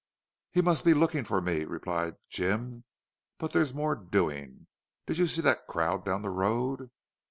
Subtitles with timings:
[0.49, 2.85] "He must be looking for me," replied Jim.
[3.37, 4.65] "But there's more doing.
[5.05, 6.89] Did you see that crowd down the road?"